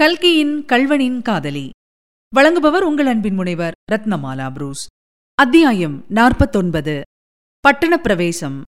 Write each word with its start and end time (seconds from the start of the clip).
கல்கியின் 0.00 0.64
கல்வனின் 0.64 1.22
காதலி. 1.22 1.70
வழங்குபவர் 2.36 2.80
உங்கள் 2.80 3.06
அன்பின் 3.06 3.34
முனைவர் 3.34 3.72
ரத்னமாலா 3.92 4.52
புரூஸ். 4.52 4.86
அத்தியாயம் 5.34 6.04
நாற்பத்தொன்பது. 6.08 7.02
பட்டணப் 7.60 8.02
பிரவேசம். 8.02 8.62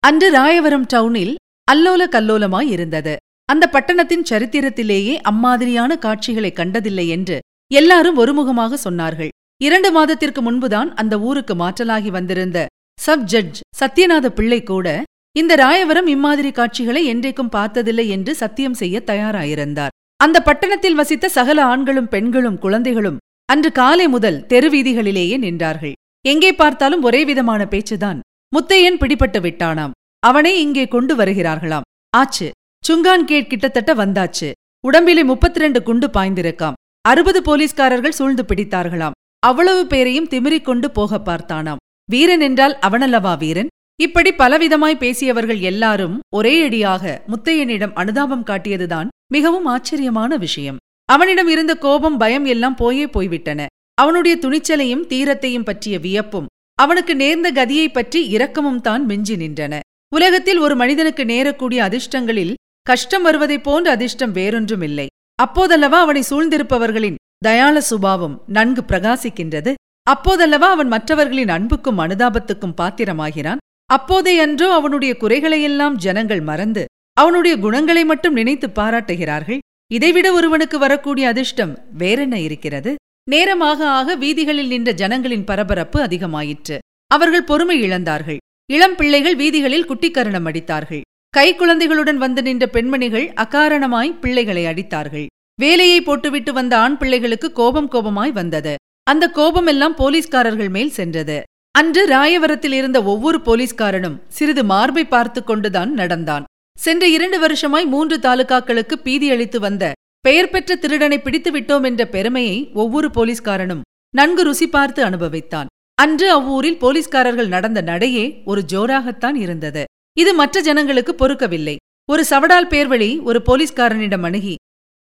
அன்று 0.00 0.32
ராயவரம் 0.32 0.84
டவுனில் 0.94 1.34
அல்லோல 1.72 2.08
கல்லோலமாய் 2.08 2.68
இருந்தது. 2.68 3.16
அந்த 3.44 3.66
பட்டணத்தின் 3.66 4.22
சரித்திரத்திலேயே 4.22 5.16
அம்மாதிரியான 5.16 5.96
காட்சிகளை 5.96 6.52
கண்டதில்லை 6.52 7.08
என்று 7.08 7.40
எல்லாரும் 7.74 8.18
ஒருமுகமாக 8.18 8.74
சொன்னார்கள். 8.84 9.28
இரண்டு 9.62 9.92
மாதத்திற்கு 9.92 10.42
முன்புதான் 10.42 10.94
அந்த 10.94 11.20
ஊருக்கு 11.20 11.54
மாற்றலாகி 11.54 12.08
வந்திருந்த 12.08 12.66
சப் 13.00 13.24
ஜட்ஜ் 13.24 13.60
சத்யநாத 13.80 14.26
பிள்ளை 14.26 14.62
கூட 14.62 15.02
இந்த 15.36 15.56
ராயவரம் 15.56 16.06
இம்மாதிரி 16.06 16.52
காட்சிகளை 16.52 17.14
என்றைக்கும் 17.14 17.48
பார்த்ததில்லை 17.48 18.08
என்று 18.08 18.34
சத்தியம் 18.34 18.74
செய்ய 18.74 19.02
தயாராயிருந்தார். 19.06 19.93
அந்த 20.20 20.38
பட்டணத்தில் 20.40 20.98
வசித்த 21.00 21.28
சகல 21.28 21.58
ஆண்களும் 21.64 22.08
பெண்களும் 22.08 22.58
குழந்தைகளும் 22.58 23.20
அன்று 23.52 23.70
காலை 23.72 24.06
முதல் 24.08 24.38
தெருவீதிகளிலேயே 24.48 25.36
நின்றார்கள். 25.44 25.94
எங்கே 26.24 26.50
பார்த்தாலும் 26.52 27.02
ஒரே 27.02 27.20
விதமான 27.24 27.62
பேச்சுதான். 27.64 28.18
முத்தையன் 28.52 29.00
பிடிபட்டு 29.00 29.40
விட்டானாம். 29.46 29.94
அவனை 30.22 30.52
இங்கே 30.60 30.84
கொண்டு 30.88 31.14
வருகிறார்களாம். 31.16 31.86
ஆச்சு 32.16 32.48
சுங்கான் 32.84 33.26
கேட் 33.30 33.50
கிட்டத்தட்ட 33.50 33.92
வந்தாச்சு. 33.94 34.48
உடம்பிலே 34.80 35.22
முப்பத்தி 35.24 35.58
ரெண்டு 35.58 35.80
குண்டு 35.82 36.06
பாய்ந்திருக்காம். 36.06 36.78
அறுபது 37.00 37.40
போலீஸ்காரர்கள் 37.42 38.18
சூழ்ந்து 38.18 38.44
பிடித்தார்களாம். 38.48 39.16
அவ்வளவு 39.38 39.82
பேரையும் 39.86 40.30
திமிரிக் 40.32 40.68
கொண்டு 40.68 40.88
போக 40.90 41.18
பார்த்தானாம். 41.28 41.82
வீரன் 42.10 42.40
என்றால் 42.40 42.74
அவனல்லவா 42.86 43.32
வீரன்? 43.38 43.70
இப்படி 44.00 44.32
பலவிதமாய் 44.32 44.98
பேசியவர்கள் 44.98 45.58
எல்லாரும் 45.58 46.20
ஒரே 46.34 46.62
அடியாக 46.62 47.22
முத்தையனிடம் 47.26 47.92
அனுதாபம் 47.94 48.44
காட்டியதுதான் 48.44 49.08
மிகவும் 49.32 49.64
ஆச்சரியமான 49.64 50.36
விஷயம். 50.36 50.76
அவனிடம் 51.04 51.48
இருந்த 51.48 51.76
கோபம் 51.76 52.18
பயம் 52.18 52.44
எல்லாம் 52.44 52.74
போயே 52.74 53.06
போய்விட்டன. 53.06 53.66
அவனுடைய 53.94 54.36
துணிச்சலையும் 54.40 55.06
தீரத்தையும் 55.08 55.64
பற்றிய 55.64 55.98
வியப்பும் 55.98 56.46
அவனுக்கு 56.74 57.16
நேர்ந்த 57.16 57.52
கதியைப் 57.52 57.92
பற்றி 57.92 58.26
இரக்கமும் 58.26 58.80
தான் 58.80 59.04
மிஞ்சி 59.04 59.36
நின்றன. 59.36 59.78
உலகத்தில் 60.14 60.58
ஒரு 60.58 60.76
மனிதனுக்கு 60.76 61.24
நேரக்கூடிய 61.24 61.78
அதிர்ஷ்டங்களில் 61.78 62.54
கஷ்டம் 62.82 63.22
வருவதைப் 63.22 63.64
போன்ற 63.64 63.90
அதிர்ஷ்டம் 63.90 64.32
வேறொன்றும் 64.32 64.82
இல்லை 64.82 65.06
அப்போதல்லவா 65.42 66.00
அவனை 66.00 66.24
சூழ்ந்திருப்பவர்களின் 66.30 67.14
தயாள 67.38 67.80
சுபாவம் 67.80 68.42
நன்கு 68.46 68.82
பிரகாசிக்கின்றது. 68.82 69.74
அப்போதல்லவா 70.10 70.68
அவன் 70.68 70.88
மற்றவர்களின் 70.88 71.48
அன்புக்கும் 71.48 71.98
அனுதாபத்துக்கும் 71.98 72.74
பாத்திரமாகிறான். 72.74 73.58
அப்போதையன்றோ 73.90 74.68
அவனுடைய 74.70 75.16
குறைகளையெல்லாம் 75.20 75.94
ஜனங்கள் 75.94 76.40
மறந்து 76.40 76.84
அவனுடைய 77.12 77.58
குணங்களை 77.58 78.04
மட்டும் 78.04 78.32
நினைத்து 78.32 78.70
பாராட்டுகிறார்கள். 78.70 79.58
இதைவிட 79.92 80.32
ஒருவனுக்கு 80.32 80.78
வரக்கூடிய 80.78 81.28
அதிர்ஷ்டம் 81.28 81.72
வேறென்ன 81.98 82.40
இருக்கிறது? 82.40 82.94
நேரமாக 83.30 83.88
ஆக 83.88 84.16
வீதிகளில் 84.16 84.66
நின்ற 84.66 84.92
ஜனங்களின் 84.92 85.44
பரபரப்பு 85.44 85.98
அதிகமாயிற்று. 86.04 86.78
அவர்கள் 87.06 87.44
பொறுமை 87.44 87.76
இழந்தார்கள். 87.82 88.36
இளம் 88.72 88.96
பிள்ளைகள் 88.96 89.36
வீதிகளில் 89.36 89.88
குட்டிக்கரணம் 89.88 90.48
அடித்தார்கள். 90.50 91.00
கைக்குழந்தைகளுடன் 91.36 92.16
வந்து 92.16 92.42
நின்ற 92.42 92.66
பெண்மணிகள் 92.66 93.26
அகாரணமாய் 93.44 94.18
பிள்ளைகளை 94.20 94.64
அடித்தார்கள். 94.64 95.26
வேலையை 95.60 96.00
போட்டுவிட்டு 96.00 96.52
வந்த 96.52 96.78
ஆண் 96.78 96.96
பிள்ளைகளுக்கு 96.96 97.52
கோபம் 97.52 97.90
கோபமாய் 97.90 98.32
வந்தது. 98.32 98.74
அந்த 99.02 99.24
கோபமெல்லாம் 99.28 99.94
போலீஸ்காரர்கள் 99.94 100.68
மேல் 100.68 100.90
சென்றது. 100.90 101.42
அன்று 101.74 102.02
ராயவரத்தில் 102.06 102.72
இருந்த 102.72 103.02
ஒவ்வொரு 103.02 103.38
போலீஸ்காரனும் 103.44 104.16
சிறிது 104.28 104.64
மார்பை 104.64 105.04
பார்த்து 105.04 105.44
கொண்டுதான் 105.44 105.92
நடந்தான். 105.92 106.44
சென்ற 106.78 107.06
இரண்டு 107.06 107.38
வருஷமாய் 107.38 107.86
மூன்று 107.86 108.16
தாலுகாக்களுக்கு 108.18 108.94
பீதியளித்து 109.04 109.56
வந்த 109.56 109.92
பெயர் 110.20 110.50
பெற்ற 110.50 110.76
திருடனை 110.76 111.18
பிடித்து 111.18 111.50
விட்டோம் 111.50 111.84
என்ற 111.84 112.06
பெருமையை 112.06 112.70
ஒவ்வொரு 112.74 113.08
போலீஸ்காரனும் 113.08 113.82
நன்கு 114.10 114.42
ருசி 114.42 114.68
பார்த்து 114.68 115.04
அனுபவித்தான். 115.04 115.66
அன்று 115.94 116.30
அவ்வூரில் 116.30 116.78
போலீஸ்காரர்கள் 116.78 117.48
நடந்த 117.48 117.80
நடையே 117.80 118.24
ஒரு 118.44 118.62
ஜோராகத்தான் 118.72 119.34
இருந்தது. 119.34 119.84
இது 120.18 120.34
மற்ற 120.34 120.60
ஜனங்களுக்கு 120.60 121.12
பொறுக்கவில்லை. 121.18 121.76
ஒரு 122.08 122.24
சவடால் 122.30 122.72
பேர்வழி 122.72 123.22
ஒரு 123.22 123.42
போலீஸ்காரனிடம் 123.46 124.22
அணுகி 124.22 124.54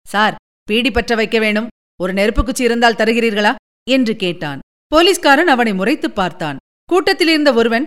சார் 0.07 0.35
பீடி 0.63 0.91
பற்ற 0.91 1.15
வைக்க 1.15 1.39
வேணும். 1.39 1.67
ஒரு 2.01 2.13
நெருப்புக்குச்சி 2.13 2.61
இருந்தால் 2.61 2.93
தருகிறீர்களா? 2.93 3.55
என்று 3.89 4.15
கேட்டான். 4.15 4.59
போலீஸ்காரன் 4.93 5.47
அவனை 5.47 5.73
முறைத்துப் 5.73 6.15
பார்த்தான். 6.15 6.57
கூட்டத்திலிருந்த 6.85 7.53
ஒருவன் 7.53 7.83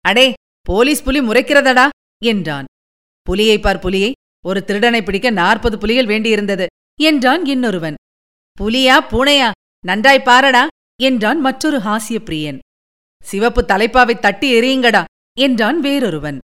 அடே 0.00 0.32
போலீஸ் 0.60 1.02
புலி 1.02 1.20
முறைக்கிறதடா 1.20 1.88
என்றான். 2.24 2.64
புலியை 3.22 3.58
பார் 3.58 3.78
புலியை 3.78 4.12
ஒரு 4.44 4.64
திருடனை 4.64 5.02
பிடிக்க 5.02 5.30
நாற்பது 5.30 5.78
புலிகள் 5.78 6.06
வேண்டியிருந்தது 6.06 6.66
என்றான் 7.00 7.44
இன்னொருவன். 7.44 7.94
புலியா 8.60 8.96
பூனையா 9.10 9.50
நன்றாய் 9.86 10.22
பாரடா 10.24 10.66
என்றான் 11.02 11.40
மற்றொரு 11.40 11.78
ஹாசிய 11.78 12.18
பிரியன். 12.24 12.58
சிவப்பு 13.22 13.62
தலைப்பாவை 13.62 14.18
தட்டி 14.18 14.54
எறியுங்கடா 14.54 15.04
என்றான் 15.40 15.80
வேறொருவன். 15.80 16.38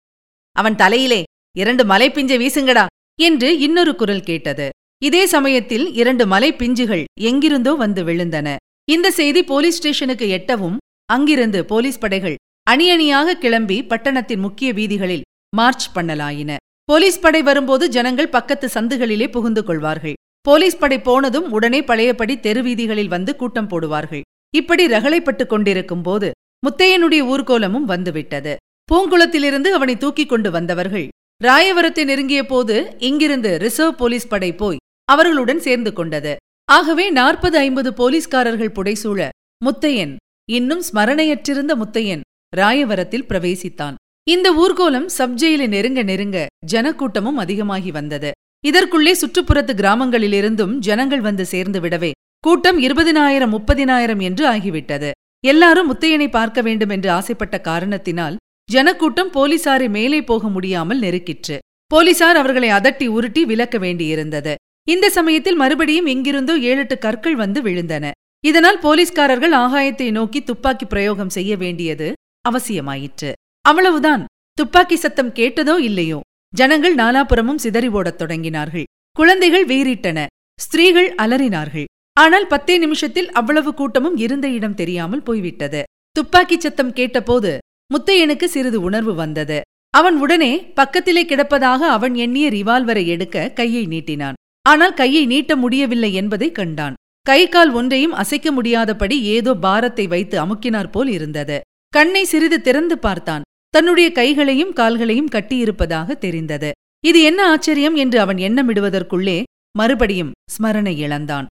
அவன் 0.52 0.76
தலையிலே 0.76 1.24
இரண்டு 1.58 1.86
மலை 1.86 2.12
பிஞ்சை 2.12 2.38
வீசுங்கடா 2.38 2.86
என்று 3.20 3.60
இன்னொரு 3.60 3.96
குரல் 3.96 4.24
கேட்டது. 4.24 4.70
இதே 5.04 5.26
சமயத்தில் 5.26 5.94
இரண்டு 5.94 6.28
மலை 6.28 6.54
பிஞ்சுகள் 6.54 7.04
எங்கிருந்தோ 7.20 7.74
வந்து 7.74 8.04
விழுந்தன. 8.04 8.56
இந்த 8.90 9.12
செய்தி 9.12 9.44
போலீஸ் 9.44 9.78
ஸ்டேஷனுக்கு 9.78 10.26
எட்டவும் 10.36 10.76
அங்கிருந்து 11.06 11.66
போலீஸ் 11.66 12.00
படைகள் 12.00 12.36
அணி 12.64 12.86
அணியாக 12.90 13.36
கிளம்பி 13.36 13.78
பட்டணத்தின் 13.84 14.40
முக்கிய 14.40 14.74
வீதிகளில் 14.74 15.26
மார்ச் 15.56 15.88
பண்ணலாயின. 15.96 16.56
போலீஸ் 16.84 17.20
படை 17.20 17.42
வரும்போது 17.42 17.90
ஜனங்கள் 17.90 18.30
பக்கத்து 18.30 18.68
சந்துகளிலே 18.68 19.28
புகுந்து 19.32 19.64
கொள்வார்கள். 19.64 20.14
போலீஸ் 20.42 20.78
படை 20.78 21.00
போனதும் 21.00 21.52
உடனே 21.52 21.84
பழையபடி 21.84 22.40
தெரு 22.40 22.64
வீதிகளில் 22.64 23.08
வந்து 23.08 23.36
கூட்டம் 23.36 23.70
போடுவார்கள். 23.70 24.24
இப்படி 24.56 24.88
ரகளைப்பட்டுக் 24.88 25.52
கொண்டிருக்கும் 25.54 26.02
போது 26.02 26.32
முத்தையனுடைய 26.64 27.22
ஊர்கோலமும் 27.34 27.92
வந்துவிட்டது. 27.94 28.56
பூங்குளத்திலிருந்து 28.90 29.68
அவனை 29.68 29.98
தூக்கிக் 29.98 30.30
கொண்டு 30.30 30.52
வந்தவர்கள் 30.52 31.08
ராயவரத்தை 31.44 32.04
நெருங்கிய 32.04 32.46
போது 32.46 32.96
இங்கிருந்து 32.98 33.58
ரிசர்வ் 33.58 33.98
போலீஸ் 33.98 34.28
படை 34.28 34.54
போய் 34.56 34.84
அவர்களுடன் 35.10 35.60
சேர்ந்து 35.60 35.94
கொண்டது. 35.94 36.36
ஆகவே 36.68 37.10
நாற்பது 37.10 37.58
ஐம்பது 37.58 37.94
போலீஸ்காரர்கள் 37.94 38.74
புடைசூழ 38.78 39.30
முத்தையன் 39.66 40.16
இன்னும் 40.50 40.82
ஸ்மரணையற்றிருந்த 40.88 41.74
முத்தையன் 41.82 42.26
ராயவரத்தில் 42.56 43.28
பிரவேசித்தான். 43.30 43.96
இந்த 44.24 44.48
ஊர்கோலம் 44.54 45.08
சப்ஜெயிலை 45.18 45.68
நெருங்க 45.68 46.04
நெருங்க 46.04 46.46
ஜனக்கூட்டமும் 46.74 47.40
அதிகமாகி 47.44 47.92
வந்தது. 47.92 48.32
இதற்குள்ளே 48.66 49.14
சுற்றுப்புறத்து 49.22 49.74
கிராமங்களிலிருந்தும் 49.82 50.76
ஜனங்கள் 50.80 51.22
வந்து 51.22 51.46
சேர்ந்து 51.46 51.80
விடவே 51.80 52.12
கூட்டம் 52.40 52.80
இருபதினாயிரம் 52.80 53.54
முப்பதினாயிரம் 53.56 54.20
என்று 54.20 54.46
ஆகிவிட்டது. 54.52 55.12
எல்லாரும் 55.46 55.90
முத்தையனை 55.92 56.30
பார்க்க 56.30 56.62
வேண்டும் 56.62 56.90
என்று 56.90 57.10
ஆசைப்பட்ட 57.10 57.56
காரணத்தினால் 57.62 58.40
ஜனக்கூட்டம் 58.70 59.34
போலீசாரை 59.34 59.90
மேலே 59.90 60.22
போக 60.24 60.48
முடியாமல் 60.48 61.00
நெருக்கிற்று. 61.00 61.58
போலீசார் 61.92 62.36
அவர்களை 62.36 62.70
அதட்டி 62.70 63.08
உருட்டி 63.08 63.46
விலக்க 63.46 63.78
வேண்டியிருந்தது. 63.78 64.56
இந்த 64.88 65.10
சமயத்தில் 65.10 65.56
மறுபடியும் 65.56 66.06
எங்கிருந்தோ 66.06 66.58
ஏழெட்டு 66.58 66.98
கற்கள் 66.98 67.36
வந்து 67.36 67.62
விழுந்தன. 67.62 68.12
இதனால் 68.44 68.80
போலீஸ்காரர்கள் 68.80 69.52
ஆகாயத்தை 69.52 70.12
நோக்கி 70.12 70.44
துப்பாக்கி 70.44 70.86
பிரயோகம் 70.86 71.30
செய்ய 71.30 71.58
வேண்டியது 71.58 72.14
அவசியமாயிற்று. 72.50 73.32
அவ்வளவுதான். 73.62 74.26
துப்பாக்கி 74.54 74.96
சத்தம் 74.96 75.34
கேட்டதோ 75.34 75.76
இல்லையோ? 75.80 76.20
ஜனங்கள் 76.54 76.96
நாலாபுறமும் 76.96 77.56
சிதறி 77.56 77.88
ஓடத் 77.88 78.22
தொடங்கினார்கள். 78.22 78.84
குழந்தைகள் 79.12 79.66
வீறிட்டன. 79.66 80.26
ஸ்திரீகள் 80.60 81.10
அலறினார்கள். 81.16 81.88
ஆனால் 82.14 82.48
பத்தே 82.48 82.78
நிமிஷத்தில் 82.78 83.32
அவ்வளவு 83.32 83.74
கூட்டமும் 83.74 84.18
இருந்த 84.18 84.48
இடம் 84.48 84.74
தெரியாமல் 84.74 85.24
போய்விட்டது. 85.24 85.84
துப்பாக்கிச் 86.12 86.60
சத்தம் 86.60 86.94
கேட்டபோது 86.94 87.58
முத்தையனுக்கு 87.92 88.46
சிறிது 88.46 88.82
உணர்வு 88.82 89.16
வந்தது. 89.16 89.62
அவன் 89.90 90.18
உடனே 90.18 90.52
பக்கத்திலே 90.74 91.26
கிடப்பதாக 91.26 91.82
அவன் 91.98 92.16
எண்ணிய 92.16 92.50
ரிவால்வரை 92.50 93.06
எடுக்க 93.06 93.50
கையை 93.50 93.88
நீட்டினான். 93.88 94.38
ஆனால் 94.70 94.98
கையை 95.02 95.24
நீட்ட 95.26 95.52
முடியவில்லை 95.56 96.12
என்பதை 96.14 96.50
கண்டான். 96.52 96.96
கை 97.26 97.42
கால் 97.50 97.72
ஒன்றையும் 97.72 98.16
அசைக்க 98.22 98.48
முடியாதபடி 98.52 99.16
ஏதோ 99.36 99.52
பாரத்தை 99.66 100.06
வைத்து 100.14 100.36
அமுக்கினார் 100.44 100.92
போல் 100.92 101.12
இருந்தது. 101.18 101.58
கண்ணை 101.94 102.24
சிறிது 102.24 102.58
திறந்து 102.62 102.96
பார்த்தான். 102.98 103.46
தன்னுடைய 103.74 104.08
கைகளையும் 104.12 104.74
கால்களையும் 104.74 105.32
கட்டியிருப்பதாக 105.36 106.18
தெரிந்தது. 106.26 106.70
இது 107.04 107.20
என்ன 107.22 107.40
ஆச்சரியம் 107.54 107.96
என்று 108.04 108.18
அவன் 108.20 108.40
எண்ணமிடுவதற்குள்ளே 108.48 109.38
மறுபடியும் 109.80 110.32
ஸ்மரணை 110.54 110.94
இழந்தான். 111.06 111.48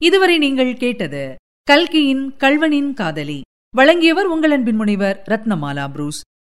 இதுவரை 0.00 0.36
நீங்கள் 0.38 0.74
கேட்டது 0.82 1.22
கல்கியின் 1.68 2.24
கல்வனின் 2.42 2.92
காதலி. 3.00 3.38
வழங்கியவர் 3.74 4.28
உங்கள் 4.34 4.50
அன்பின் 4.50 4.78
முனைவர் 4.80 5.18
ரத்னமாலா 5.30 5.84
புரூஸ். 5.92 6.20